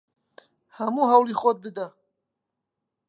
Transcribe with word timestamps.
هەموو 0.77 1.09
هەوڵی 1.11 1.35
خۆت 1.39 1.57
بدە! 1.65 1.87